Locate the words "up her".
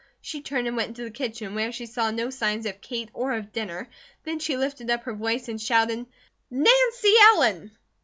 4.89-5.13